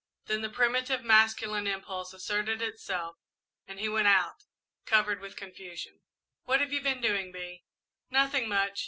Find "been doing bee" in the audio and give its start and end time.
6.81-7.65